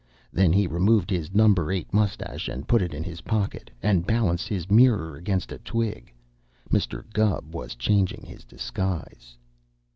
[0.33, 4.47] Then he removed his Number Eight mustache and put it in his pocket, and balanced
[4.47, 6.11] his mirror against a twig.
[6.71, 7.03] Mr.
[7.13, 9.37] Gubb was changing his disguise.